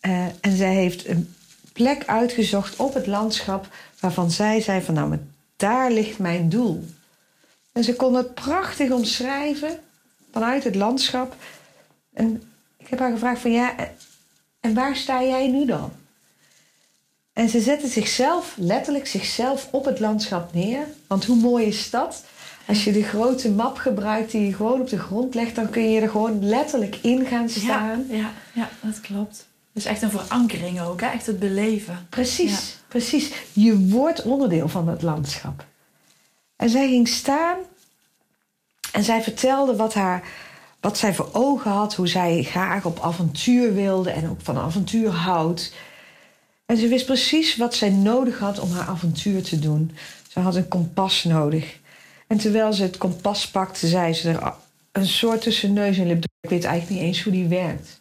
Uh, 0.02 0.24
en 0.40 0.56
zij 0.56 0.74
heeft 0.74 1.08
een 1.08 1.34
plek 1.72 2.06
uitgezocht 2.06 2.76
op 2.76 2.94
het 2.94 3.06
landschap 3.06 3.68
waarvan 4.00 4.30
zij 4.30 4.60
zei 4.60 4.82
van 4.82 4.94
nou, 4.94 5.08
maar 5.08 5.18
daar 5.56 5.90
ligt 5.90 6.18
mijn 6.18 6.48
doel. 6.48 6.84
En 7.72 7.84
ze 7.84 7.94
kon 7.94 8.14
het 8.14 8.34
prachtig 8.34 8.90
omschrijven 8.90 9.78
vanuit 10.32 10.64
het 10.64 10.74
landschap. 10.74 11.36
En 12.12 12.42
ik 12.78 12.86
heb 12.86 12.98
haar 12.98 13.12
gevraagd 13.12 13.40
van 13.40 13.52
ja, 13.52 13.74
en 14.60 14.74
waar 14.74 14.96
sta 14.96 15.22
jij 15.22 15.48
nu 15.48 15.66
dan? 15.66 15.92
En 17.32 17.48
ze 17.48 17.60
zette 17.60 17.88
zichzelf, 17.88 18.54
letterlijk 18.56 19.06
zichzelf, 19.06 19.68
op 19.70 19.84
het 19.84 20.00
landschap 20.00 20.54
neer. 20.54 20.86
Want 21.06 21.24
hoe 21.24 21.36
mooi 21.36 21.66
is 21.66 21.90
dat? 21.90 22.24
Als 22.66 22.84
je 22.84 22.92
de 22.92 23.02
grote 23.02 23.50
map 23.50 23.76
gebruikt 23.76 24.30
die 24.30 24.46
je 24.46 24.54
gewoon 24.54 24.80
op 24.80 24.88
de 24.88 24.98
grond 24.98 25.34
legt, 25.34 25.54
dan 25.54 25.70
kun 25.70 25.90
je 25.90 26.00
er 26.00 26.08
gewoon 26.08 26.44
letterlijk 26.44 26.98
in 27.02 27.26
gaan 27.26 27.48
staan. 27.48 28.06
Ja, 28.08 28.16
ja, 28.16 28.30
ja 28.52 28.68
dat 28.80 29.00
klopt. 29.00 29.48
Dus 29.72 29.84
echt 29.84 30.02
een 30.02 30.10
verankering 30.10 30.80
ook, 30.80 31.00
hè? 31.00 31.06
echt 31.06 31.26
het 31.26 31.38
beleven. 31.38 32.06
Precies, 32.08 32.78
precies. 32.88 33.32
Je 33.52 33.88
wordt 33.88 34.22
onderdeel 34.22 34.68
van 34.68 34.88
het 34.88 35.02
landschap. 35.02 35.66
En 36.56 36.70
zij 36.70 36.88
ging 36.88 37.08
staan 37.08 37.56
en 38.92 39.04
zij 39.04 39.22
vertelde 39.22 39.76
wat, 39.76 39.94
haar, 39.94 40.22
wat 40.80 40.98
zij 40.98 41.14
voor 41.14 41.28
ogen 41.32 41.70
had, 41.70 41.94
hoe 41.94 42.08
zij 42.08 42.42
graag 42.42 42.84
op 42.84 43.00
avontuur 43.00 43.74
wilde 43.74 44.10
en 44.10 44.30
ook 44.30 44.40
van 44.40 44.58
avontuur 44.58 45.10
houdt. 45.10 45.72
En 46.66 46.76
ze 46.76 46.88
wist 46.88 47.06
precies 47.06 47.56
wat 47.56 47.74
zij 47.74 47.90
nodig 47.90 48.38
had 48.38 48.58
om 48.58 48.72
haar 48.72 48.88
avontuur 48.88 49.42
te 49.42 49.58
doen. 49.58 49.96
Ze 50.28 50.40
had 50.40 50.54
een 50.54 50.68
kompas 50.68 51.24
nodig. 51.24 51.78
En 52.34 52.40
terwijl 52.40 52.72
ze 52.72 52.82
het 52.82 52.96
kompas 52.96 53.50
pakte, 53.50 53.86
zei 53.86 54.12
ze 54.12 54.30
er 54.30 54.54
een 54.92 55.06
soort 55.06 55.42
tussen 55.42 55.72
neus 55.72 55.98
en 55.98 56.06
lip. 56.06 56.24
Ik 56.40 56.50
weet 56.50 56.64
eigenlijk 56.64 57.00
niet 57.00 57.08
eens 57.08 57.22
hoe 57.22 57.32
die 57.32 57.48
werkt. 57.48 58.00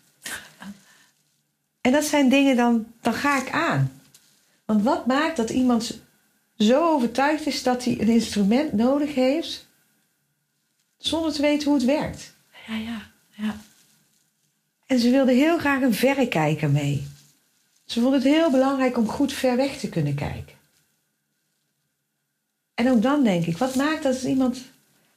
En 1.81 1.91
dat 1.91 2.03
zijn 2.03 2.29
dingen, 2.29 2.55
dan, 2.55 2.85
dan 3.01 3.13
ga 3.13 3.41
ik 3.41 3.51
aan. 3.51 4.01
Want 4.65 4.83
wat 4.83 5.05
maakt 5.05 5.37
dat 5.37 5.49
iemand 5.49 5.99
zo 6.57 6.93
overtuigd 6.93 7.47
is 7.47 7.63
dat 7.63 7.83
hij 7.83 7.99
een 7.99 8.07
instrument 8.07 8.73
nodig 8.73 9.15
heeft, 9.15 9.67
zonder 10.97 11.33
te 11.33 11.41
weten 11.41 11.67
hoe 11.67 11.77
het 11.77 11.85
werkt? 11.85 12.33
Ja, 12.67 12.75
ja, 12.75 13.01
ja. 13.29 13.55
En 14.85 14.99
ze 14.99 15.09
wilde 15.09 15.33
heel 15.33 15.57
graag 15.57 15.81
een 15.81 15.93
verrekijker 15.93 16.69
mee. 16.69 17.07
Ze 17.85 18.01
vond 18.01 18.13
het 18.13 18.23
heel 18.23 18.51
belangrijk 18.51 18.97
om 18.97 19.07
goed 19.07 19.33
ver 19.33 19.55
weg 19.55 19.77
te 19.77 19.89
kunnen 19.89 20.15
kijken. 20.15 20.62
En 22.75 22.89
ook 22.91 23.01
dan 23.01 23.23
denk 23.23 23.45
ik, 23.45 23.57
wat 23.57 23.75
maakt 23.75 24.03
dat 24.03 24.21
iemand. 24.21 24.61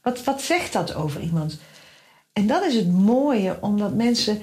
Wat, 0.02 0.24
wat 0.24 0.42
zegt 0.42 0.72
dat 0.72 0.94
over 0.94 1.20
iemand? 1.20 1.58
En 2.32 2.46
dat 2.46 2.64
is 2.64 2.74
het 2.74 2.92
mooie, 2.92 3.58
omdat 3.60 3.94
mensen. 3.94 4.42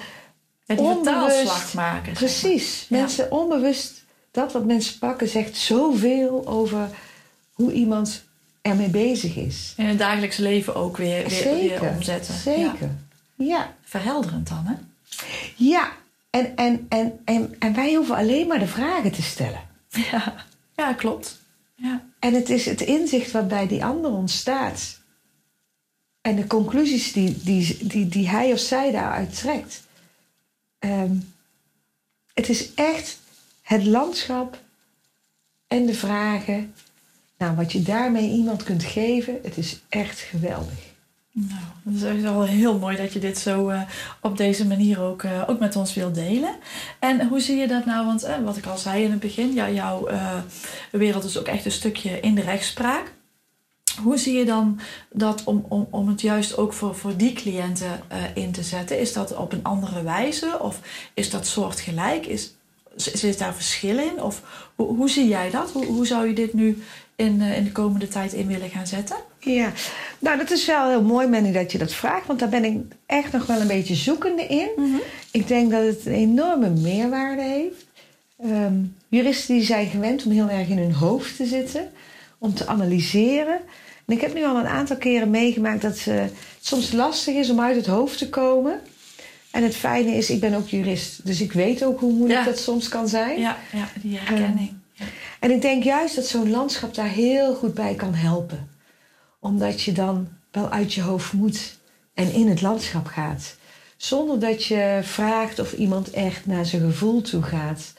En 0.66 0.76
die 0.76 0.86
onbewust, 0.86 1.74
maken. 1.74 2.14
Precies. 2.14 2.86
Mensen 2.90 3.32
onbewust, 3.32 4.04
dat 4.32 4.54
wat 4.54 4.66
mensen 4.66 5.00
pakken, 5.00 5.30
zegt 5.30 5.58
zoveel 5.58 6.48
over 6.48 6.90
hoe 7.54 7.72
iemand 7.72 8.24
ermee 8.62 8.90
bezig 8.90 9.36
is. 9.36 9.74
In 9.78 9.86
het 9.86 9.98
dagelijks 9.98 10.38
leven 10.38 10.76
ook 10.76 10.98
weer, 10.98 11.28
weer, 11.28 11.56
weer 11.56 11.82
omzetten. 11.82 12.34
Zeker. 12.34 12.90
Ja. 13.36 13.46
ja. 13.46 13.76
Verhelderend 13.84 14.48
dan, 14.48 14.66
hè? 14.66 14.74
Ja. 15.56 15.92
En, 16.30 16.56
en, 16.56 16.86
en, 16.90 17.20
en, 17.26 17.56
en 17.60 17.74
wij 17.74 17.94
hoeven 17.94 18.16
alleen 18.16 18.48
maar 18.48 18.60
de 18.60 18.68
vragen 18.68 19.12
te 19.12 19.22
stellen. 19.22 19.62
Ja, 19.90 20.34
ja 20.76 20.94
klopt. 20.94 21.42
Ja. 21.76 22.02
En 22.24 22.34
het 22.34 22.50
is 22.50 22.66
het 22.66 22.82
inzicht 22.82 23.32
wat 23.32 23.48
bij 23.48 23.68
die 23.68 23.86
ander 23.86 24.12
ontstaat. 24.12 25.00
En 26.22 26.36
de 26.36 26.48
conclusies 26.48 27.14
die, 27.14 27.44
die, 27.44 27.88
die, 27.88 28.08
die 28.08 28.30
hij 28.30 28.54
of 28.54 28.60
zij 28.60 28.92
daaruit 28.92 29.36
trekt. 29.36 29.84
Um, 30.80 31.34
het 32.34 32.50
is 32.50 32.74
echt 32.74 33.20
het 33.62 33.86
landschap 33.86 34.62
en 35.68 35.86
de 35.86 35.94
vragen. 35.94 36.74
Nou, 37.38 37.56
wat 37.56 37.72
je 37.72 37.82
daarmee 37.82 38.30
iemand 38.30 38.64
kunt 38.64 38.84
geven, 38.84 39.40
het 39.44 39.58
is 39.58 39.82
echt 39.90 40.20
geweldig. 40.20 40.93
Nou, 41.36 41.62
het 41.84 42.16
is 42.16 42.22
wel 42.22 42.44
heel 42.44 42.78
mooi 42.78 42.98
dat 42.98 43.14
je 43.14 43.20
dit 43.20 43.38
zo 43.38 43.70
uh, 43.70 43.82
op 44.22 44.38
deze 44.38 44.68
manier 44.68 45.02
ook, 45.02 45.24
uh, 45.24 45.44
ook 45.48 45.60
met 45.60 45.76
ons 45.76 45.94
wilt 45.94 46.16
delen. 46.16 46.56
En 47.00 47.28
hoe 47.28 47.40
zie 47.40 47.58
je 47.58 47.68
dat 47.68 47.86
nou? 47.86 48.06
Want 48.06 48.24
uh, 48.24 48.38
wat 48.44 48.58
ik 48.58 48.66
al 48.66 48.78
zei 48.78 49.04
in 49.04 49.12
het 49.12 49.20
begin, 49.20 49.54
jouw 49.54 50.08
wereld 50.92 51.24
is 51.24 51.38
ook 51.38 51.48
echt 51.48 51.66
een 51.66 51.72
stukje 51.72 52.20
in 52.20 52.36
de 52.36 52.42
rechtspraak. 52.42 53.14
Hoe 54.02 54.18
zie 54.18 54.38
je 54.38 54.46
dan 54.46 54.80
dat 55.12 55.44
om, 55.44 55.66
om, 55.68 55.88
om 55.90 56.08
het 56.08 56.22
juist 56.22 56.58
ook 56.58 56.74
voor, 56.74 56.96
voor 56.96 57.18
die 57.18 57.34
cliënten 57.34 58.02
in 58.34 58.52
te 58.52 58.64
zetten? 58.64 59.00
Is 59.00 59.14
dat 59.14 59.36
op 59.36 59.52
een 59.52 59.64
andere 59.64 60.04
wijze 60.04 60.60
of 60.60 60.80
is 61.14 61.30
dat 61.30 61.48
soortgelijk? 61.48 62.26
Is, 62.26 62.56
zit 62.96 63.38
daar 63.40 63.54
verschil 63.54 63.98
in? 63.98 64.22
Of 64.22 64.42
hoe, 64.76 64.96
hoe 64.96 65.10
zie 65.10 65.28
jij 65.28 65.50
dat? 65.50 65.72
Hoe, 65.72 65.86
hoe 65.86 66.06
zou 66.06 66.28
je 66.28 66.34
dit 66.34 66.54
nu 66.54 66.84
in, 67.16 67.42
in 67.42 67.64
de 67.64 67.72
komende 67.72 68.08
tijd 68.08 68.34
in 68.34 68.48
willen 68.48 68.70
gaan 68.70 68.88
zetten? 68.88 69.18
Ja, 69.40 69.72
nou 70.20 70.38
dat 70.38 70.52
is 70.52 70.66
wel 70.66 70.90
heel 70.90 71.04
mooi, 71.04 71.28
Manny, 71.28 71.52
dat 71.52 71.72
je 71.72 71.78
dat 71.78 71.94
vraagt. 71.94 72.28
Want 72.28 72.40
daar 72.40 72.50
ben 72.50 72.66
ik 72.66 72.78
echt 73.06 73.32
nog 73.32 73.46
wel 73.46 73.62
een 73.62 73.68
beetje 73.68 73.96
zoekende 73.96 74.46
in. 74.46 74.70
Mhm. 74.76 74.98
Ik 75.32 75.48
denk 75.48 75.72
dat 75.72 75.86
het 75.86 76.06
een 76.06 76.14
enorme 76.14 76.70
meerwaarde 76.70 77.42
heeft. 77.42 77.86
Um, 78.46 78.96
juristen 79.08 79.56
die 79.56 79.64
zijn 79.64 79.88
gewend 79.88 80.26
om 80.26 80.32
heel 80.32 80.50
erg 80.50 80.68
in 80.68 80.78
hun 80.78 80.94
hoofd 80.94 81.36
te 81.36 81.46
zitten. 81.46 81.92
Om 82.38 82.54
te 82.54 82.68
analyseren. 82.68 83.60
En 84.06 84.16
ik 84.16 84.22
heb 84.22 84.34
nu 84.34 84.46
al 84.46 84.58
een 84.58 84.68
aantal 84.68 84.98
keren 84.98 85.30
meegemaakt 85.30 85.82
dat 85.82 86.04
het 86.04 86.32
soms 86.62 86.92
lastig 86.92 87.36
is 87.36 87.50
om 87.50 87.60
uit 87.60 87.76
het 87.76 87.86
hoofd 87.86 88.18
te 88.18 88.30
komen. 88.30 88.80
En 89.52 89.64
het 89.64 89.76
fijne 89.76 90.12
is, 90.12 90.30
ik 90.30 90.40
ben 90.40 90.54
ook 90.54 90.68
jurist. 90.68 91.26
Dus 91.26 91.42
ik 91.42 91.52
weet 91.52 91.84
ook 91.84 92.00
hoe 92.00 92.14
moeilijk 92.14 92.46
dat 92.46 92.60
soms 92.60 92.88
kan 92.88 93.08
zijn. 93.08 93.40
Ja, 93.40 93.58
ja 93.72 93.88
die 94.02 94.18
herkenning. 94.18 94.70
Um, 94.70 94.83
en 95.44 95.52
ik 95.52 95.62
denk 95.62 95.84
juist 95.84 96.16
dat 96.16 96.26
zo'n 96.26 96.50
landschap 96.50 96.96
daar 96.96 97.10
heel 97.10 97.56
goed 97.56 97.74
bij 97.74 97.96
kan 97.96 98.14
helpen 98.14 98.72
omdat 99.44 99.82
je 99.82 99.92
dan 99.92 100.28
wel 100.52 100.70
uit 100.70 100.94
je 100.94 101.02
hoofd 101.02 101.34
moet 101.34 101.78
en 102.14 102.34
in 102.34 102.50
het 102.50 102.62
landschap 102.62 103.06
gaat. 103.06 103.56
Zonder 103.98 104.40
dat 104.40 104.66
je 104.66 105.00
vraagt 105.02 105.60
of 105.60 105.74
iemand 105.74 106.12
echt 106.12 106.46
naar 106.46 106.66
zijn 106.66 106.82
gevoel 106.82 107.22
toe 107.22 107.42
gaat. 107.42 107.94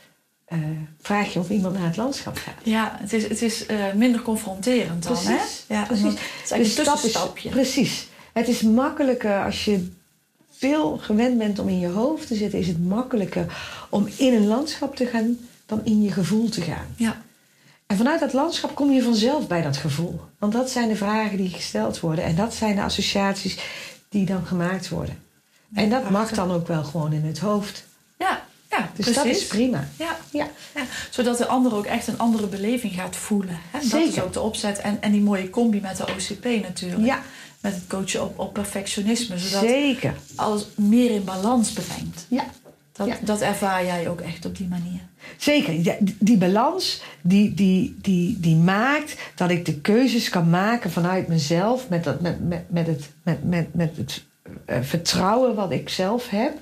Uh, 0.48 0.58
vraag 1.00 1.32
je 1.32 1.38
of 1.38 1.50
iemand 1.50 1.74
naar 1.74 1.86
het 1.86 1.96
landschap 1.96 2.36
gaat. 2.36 2.54
Ja, 2.62 2.96
het 3.00 3.12
is, 3.12 3.28
het 3.28 3.42
is 3.42 3.68
uh, 3.68 3.92
minder 3.92 4.22
confronterend 4.22 5.02
dan, 5.02 5.12
precies, 5.12 5.64
hè? 5.68 5.74
Ja, 5.74 5.84
precies. 5.84 6.04
Het 6.04 6.20
is 6.44 6.50
eigenlijk 6.50 6.88
een 6.88 6.92
tussenstapje. 6.92 7.48
precies. 7.48 8.08
Het 8.32 8.48
is 8.48 8.62
makkelijker 8.62 9.44
als 9.44 9.64
je 9.64 9.90
veel 10.50 10.98
gewend 10.98 11.38
bent 11.38 11.58
om 11.58 11.68
in 11.68 11.78
je 11.78 11.88
hoofd 11.88 12.26
te 12.26 12.34
zitten... 12.34 12.58
is 12.58 12.66
het 12.66 12.86
makkelijker 12.86 13.56
om 13.90 14.08
in 14.16 14.34
een 14.34 14.46
landschap 14.46 14.96
te 14.96 15.06
gaan 15.06 15.38
dan 15.66 15.80
in 15.84 16.02
je 16.02 16.12
gevoel 16.12 16.48
te 16.48 16.60
gaan. 16.60 16.86
Ja. 16.96 17.22
En 17.86 17.96
vanuit 17.96 18.20
dat 18.20 18.32
landschap 18.32 18.74
kom 18.74 18.90
je 18.90 19.02
vanzelf 19.02 19.46
bij 19.46 19.62
dat 19.62 19.76
gevoel. 19.76 20.20
Want 20.38 20.52
dat 20.52 20.70
zijn 20.70 20.88
de 20.88 20.96
vragen 20.96 21.36
die 21.36 21.48
gesteld 21.48 22.00
worden. 22.00 22.24
En 22.24 22.34
dat 22.34 22.54
zijn 22.54 22.76
de 22.76 22.82
associaties 22.82 23.58
die 24.08 24.26
dan 24.26 24.46
gemaakt 24.46 24.88
worden. 24.88 25.22
En 25.74 25.90
dat 25.90 26.10
mag 26.10 26.30
dan 26.30 26.50
ook 26.50 26.66
wel 26.66 26.84
gewoon 26.84 27.12
in 27.12 27.24
het 27.24 27.38
hoofd. 27.38 27.84
Ja, 28.18 28.44
ja 28.70 28.78
dus 28.78 29.04
precies. 29.04 29.14
dat 29.14 29.24
is 29.24 29.46
prima. 29.46 29.88
Ja. 29.96 30.16
Ja. 30.30 30.48
ja. 30.74 30.82
Zodat 31.10 31.38
de 31.38 31.46
ander 31.46 31.74
ook 31.74 31.86
echt 31.86 32.06
een 32.06 32.18
andere 32.18 32.46
beleving 32.46 32.94
gaat 32.94 33.16
voelen. 33.16 33.58
Hè? 33.70 33.88
Dat 33.88 34.00
is 34.00 34.20
ook 34.20 34.32
de 34.32 34.40
opzet. 34.40 34.78
En, 34.78 35.02
en 35.02 35.12
die 35.12 35.22
mooie 35.22 35.50
combi 35.50 35.80
met 35.80 35.96
de 35.96 36.02
OCP 36.02 36.44
natuurlijk. 36.44 37.04
Ja. 37.04 37.22
Met 37.60 37.74
het 37.74 37.86
coachen 37.86 38.22
op, 38.22 38.38
op 38.38 38.52
perfectionisme. 38.52 39.38
Zodat 39.38 39.68
Zeker. 39.68 40.14
alles 40.34 40.66
meer 40.76 41.10
in 41.10 41.24
balans 41.24 41.72
brengt. 41.72 42.26
Ja. 42.28 42.44
Dat, 42.94 43.06
Ja. 43.06 43.18
dat 43.24 43.40
ervaar 43.40 43.84
jij 43.84 44.08
ook 44.08 44.20
echt 44.20 44.44
op 44.44 44.56
die 44.56 44.68
manier. 44.68 45.00
Zeker, 45.36 45.72
Ja, 45.72 45.96
die, 46.00 46.16
die 46.18 46.36
balans 46.36 47.02
die, 47.22 47.54
die, 47.54 47.96
die, 48.00 48.40
die 48.40 48.56
maakt 48.56 49.16
dat 49.34 49.50
ik 49.50 49.64
de 49.64 49.80
keuzes 49.80 50.28
kan 50.28 50.50
maken 50.50 50.90
vanuit 50.90 51.28
mezelf, 51.28 51.88
met, 51.88 52.04
dat, 52.04 52.20
met, 52.20 52.48
met, 52.48 52.70
met 52.70 52.86
het, 52.86 53.10
met, 53.22 53.44
met, 53.44 53.74
met 53.74 53.96
het 53.96 54.24
eh, 54.64 54.82
vertrouwen 54.82 55.54
wat 55.54 55.70
ik 55.70 55.88
zelf 55.88 56.28
heb. 56.28 56.58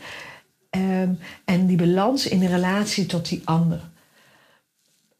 Ehm, 0.70 1.12
en 1.44 1.66
die 1.66 1.76
balans 1.76 2.26
in 2.28 2.38
de 2.38 2.48
relatie 2.48 3.06
tot 3.06 3.28
die 3.28 3.42
ander. 3.44 3.80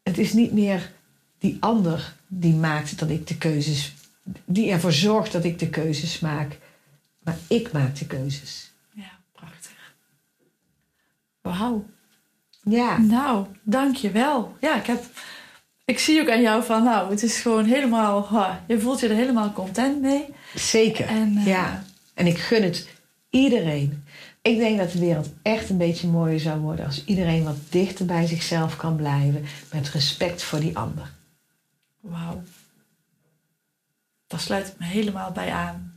Het 0.03 0.17
is 0.17 0.33
niet 0.33 0.51
meer 0.51 0.91
die 1.39 1.57
ander 1.59 2.13
die 2.27 2.53
maakt 2.53 2.99
dat 2.99 3.09
ik 3.09 3.27
de 3.27 3.37
keuzes, 3.37 3.93
die 4.45 4.71
ervoor 4.71 4.93
zorgt 4.93 5.31
dat 5.31 5.43
ik 5.43 5.59
de 5.59 5.69
keuzes 5.69 6.19
maak, 6.19 6.57
maar 7.23 7.37
ik 7.47 7.71
maak 7.71 7.95
de 7.99 8.05
keuzes. 8.07 8.72
Wauw. 11.43 11.85
Ja, 12.61 12.97
Nou, 12.97 13.45
dankjewel. 13.63 14.57
Ja, 14.59 14.75
ik 14.75 14.85
heb... 14.85 15.03
Ik 15.85 15.99
zie 15.99 16.21
ook 16.21 16.29
aan 16.29 16.41
jou 16.41 16.63
van, 16.63 16.83
nou, 16.83 17.09
het 17.09 17.23
is 17.23 17.41
gewoon 17.41 17.65
helemaal... 17.65 18.27
ha, 18.27 18.63
je 18.67 18.79
voelt 18.79 18.99
je 18.99 19.07
er 19.07 19.15
helemaal 19.15 19.51
content 19.51 20.01
mee. 20.01 20.25
zeker. 20.55 21.07
En, 21.07 21.37
eh, 21.37 21.45
ja. 21.45 21.83
En 22.13 22.27
ik 22.27 22.37
gun 22.37 22.63
het 22.63 22.89
iedereen. 23.29 24.03
Ik 24.41 24.57
denk 24.57 24.77
dat 24.77 24.91
de 24.91 24.99
wereld 24.99 25.29
echt 25.41 25.69
een 25.69 25.77
beetje 25.77 26.07
mooier 26.07 26.39
zou 26.39 26.59
worden 26.59 26.85
als 26.85 27.05
iedereen 27.05 27.43
wat 27.43 27.57
dichter 27.69 28.05
bij 28.05 28.27
zichzelf 28.27 28.75
kan 28.75 28.95
blijven 28.95 29.45
met 29.71 29.89
respect 29.89 30.43
voor 30.43 30.59
die 30.59 30.77
ander. 30.77 31.11
Wauw. 31.99 32.43
Daar 34.27 34.39
sluit 34.39 34.67
ik 34.67 34.73
me 34.79 34.85
helemaal 34.85 35.31
bij 35.31 35.51
aan. 35.51 35.92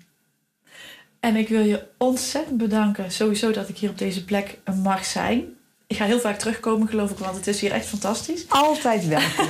En 1.26 1.36
ik 1.36 1.48
wil 1.48 1.64
je 1.64 1.86
ontzettend 1.98 2.56
bedanken, 2.56 3.10
sowieso 3.10 3.50
dat 3.50 3.68
ik 3.68 3.78
hier 3.78 3.90
op 3.90 3.98
deze 3.98 4.24
plek 4.24 4.58
mag 4.82 5.04
zijn. 5.04 5.44
Ik 5.86 5.96
ga 5.96 6.04
heel 6.04 6.20
vaak 6.20 6.38
terugkomen, 6.38 6.88
geloof 6.88 7.10
ik, 7.10 7.18
want 7.18 7.36
het 7.36 7.46
is 7.46 7.60
hier 7.60 7.70
echt 7.70 7.86
fantastisch. 7.86 8.44
Altijd 8.48 9.06
welkom. 9.18 9.48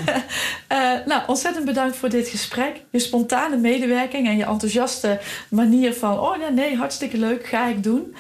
Eh, 0.69 1.07
nou, 1.07 1.23
ontzettend 1.27 1.65
bedankt 1.65 1.97
voor 1.97 2.09
dit 2.09 2.29
gesprek. 2.29 2.83
Je 2.91 2.99
spontane 2.99 3.57
medewerking 3.57 4.27
en 4.27 4.37
je 4.37 4.45
enthousiaste 4.45 5.21
manier 5.51 5.95
van... 5.95 6.19
oh 6.19 6.39
nee, 6.39 6.51
nee, 6.51 6.77
hartstikke 6.77 7.17
leuk, 7.19 7.47
ga 7.47 7.69
ik 7.69 7.83
doen. 7.83 8.15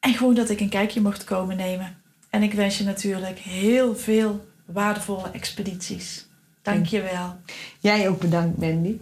En 0.00 0.14
gewoon 0.14 0.34
dat 0.34 0.50
ik 0.50 0.60
een 0.60 0.68
kijkje 0.68 1.00
mocht 1.00 1.24
komen 1.24 1.56
nemen. 1.56 1.96
En 2.30 2.42
ik 2.42 2.52
wens 2.52 2.78
je 2.78 2.84
natuurlijk 2.84 3.38
heel 3.38 3.96
veel 3.96 4.46
waardevolle 4.64 5.30
expedities. 5.32 6.26
Dank 6.62 6.86
je 6.86 7.02
wel. 7.02 7.36
Jij 7.78 8.08
ook 8.08 8.20
bedankt, 8.20 8.58
Mandy. 8.58 8.96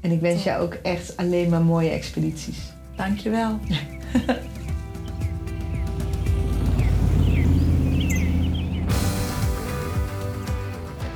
En 0.00 0.10
ik 0.10 0.20
wens 0.20 0.42
jou 0.42 0.62
ook 0.62 0.74
echt 0.74 1.16
alleen 1.16 1.48
maar 1.48 1.62
mooie 1.62 1.90
expedities. 1.90 2.76
Dank 2.98 3.18
je 3.18 3.30
wel. 3.30 3.58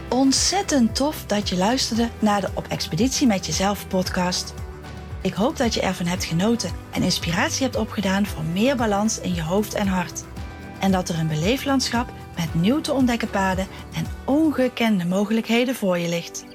Ontzettend 0.08 0.94
tof 0.94 1.24
dat 1.26 1.48
je 1.48 1.56
luisterde 1.56 2.08
naar 2.18 2.40
de 2.40 2.48
Op 2.54 2.66
Expeditie 2.68 3.26
met 3.26 3.46
Jezelf 3.46 3.88
podcast. 3.88 4.54
Ik 5.20 5.34
hoop 5.34 5.56
dat 5.56 5.74
je 5.74 5.80
ervan 5.80 6.06
hebt 6.06 6.24
genoten 6.24 6.70
en 6.90 7.02
inspiratie 7.02 7.62
hebt 7.62 7.76
opgedaan 7.76 8.26
voor 8.26 8.44
meer 8.44 8.76
balans 8.76 9.20
in 9.20 9.34
je 9.34 9.42
hoofd 9.42 9.74
en 9.74 9.86
hart. 9.86 10.24
En 10.80 10.92
dat 10.92 11.08
er 11.08 11.18
een 11.18 11.28
beleeflandschap 11.28 12.12
met 12.36 12.54
nieuw 12.54 12.80
te 12.80 12.92
ontdekken 12.92 13.30
paden 13.30 13.66
en 13.94 14.06
ongekende 14.24 15.06
mogelijkheden 15.06 15.74
voor 15.74 15.98
je 15.98 16.08
ligt. 16.08 16.51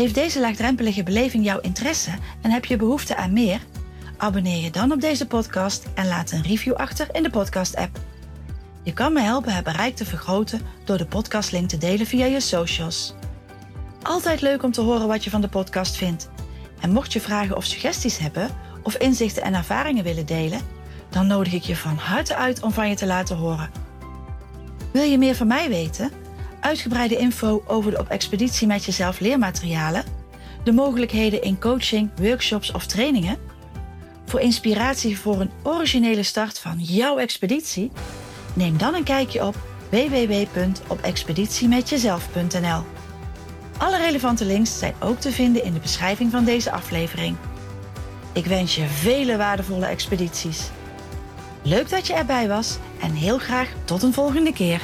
Heeft 0.00 0.14
deze 0.14 0.40
laagdrempelige 0.40 1.02
beleving 1.02 1.44
jouw 1.44 1.60
interesse 1.60 2.10
en 2.40 2.50
heb 2.50 2.64
je 2.64 2.76
behoefte 2.76 3.16
aan 3.16 3.32
meer? 3.32 3.60
Abonneer 4.16 4.62
je 4.62 4.70
dan 4.70 4.92
op 4.92 5.00
deze 5.00 5.26
podcast 5.26 5.86
en 5.94 6.06
laat 6.06 6.30
een 6.30 6.42
review 6.42 6.74
achter 6.74 7.08
in 7.12 7.22
de 7.22 7.30
podcast-app. 7.30 7.98
Je 8.82 8.92
kan 8.92 9.12
me 9.12 9.20
helpen 9.20 9.54
het 9.54 9.64
bereik 9.64 9.96
te 9.96 10.04
vergroten 10.04 10.60
door 10.84 10.98
de 10.98 11.06
podcastlink 11.06 11.68
te 11.68 11.78
delen 11.78 12.06
via 12.06 12.26
je 12.26 12.40
socials. 12.40 13.14
Altijd 14.02 14.40
leuk 14.40 14.62
om 14.62 14.72
te 14.72 14.80
horen 14.80 15.06
wat 15.08 15.24
je 15.24 15.30
van 15.30 15.40
de 15.40 15.48
podcast 15.48 15.96
vindt. 15.96 16.30
En 16.80 16.92
mocht 16.92 17.12
je 17.12 17.20
vragen 17.20 17.56
of 17.56 17.64
suggesties 17.64 18.18
hebben 18.18 18.48
of 18.82 18.96
inzichten 18.96 19.42
en 19.42 19.54
ervaringen 19.54 20.04
willen 20.04 20.26
delen, 20.26 20.60
dan 21.08 21.26
nodig 21.26 21.52
ik 21.52 21.62
je 21.62 21.76
van 21.76 21.96
harte 21.96 22.36
uit 22.36 22.62
om 22.62 22.72
van 22.72 22.88
je 22.88 22.94
te 22.94 23.06
laten 23.06 23.36
horen. 23.36 23.70
Wil 24.92 25.04
je 25.04 25.18
meer 25.18 25.34
van 25.34 25.46
mij 25.46 25.68
weten? 25.68 26.10
Uitgebreide 26.60 27.16
info 27.16 27.62
over 27.66 27.90
de 27.90 27.98
op 27.98 28.08
expeditie 28.08 28.66
met 28.66 28.84
jezelf 28.84 29.20
leermaterialen, 29.20 30.04
de 30.64 30.72
mogelijkheden 30.72 31.42
in 31.42 31.58
coaching, 31.58 32.10
workshops 32.16 32.72
of 32.72 32.86
trainingen? 32.86 33.36
Voor 34.26 34.40
inspiratie 34.40 35.18
voor 35.18 35.40
een 35.40 35.50
originele 35.62 36.22
start 36.22 36.58
van 36.58 36.76
jouw 36.78 37.18
expeditie? 37.18 37.90
Neem 38.54 38.78
dan 38.78 38.94
een 38.94 39.04
kijkje 39.04 39.46
op 39.46 39.56
www.opexpeditiemetjezelf.nl. 39.90 42.82
Alle 43.78 43.98
relevante 43.98 44.44
links 44.44 44.78
zijn 44.78 44.94
ook 45.00 45.20
te 45.20 45.32
vinden 45.32 45.64
in 45.64 45.72
de 45.72 45.80
beschrijving 45.80 46.30
van 46.30 46.44
deze 46.44 46.70
aflevering. 46.70 47.36
Ik 48.32 48.46
wens 48.46 48.74
je 48.74 48.86
vele 48.86 49.36
waardevolle 49.36 49.86
expedities. 49.86 50.70
Leuk 51.62 51.90
dat 51.90 52.06
je 52.06 52.14
erbij 52.14 52.48
was 52.48 52.78
en 53.00 53.12
heel 53.12 53.38
graag 53.38 53.68
tot 53.84 54.02
een 54.02 54.12
volgende 54.12 54.52
keer. 54.52 54.80